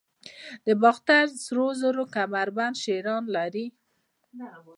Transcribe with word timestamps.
د 0.65 0.67
باختر 0.81 1.23
سرو 1.43 1.67
زرو 1.81 2.03
کمربند 2.15 2.75
شیران 2.83 3.23
لري 3.35 3.65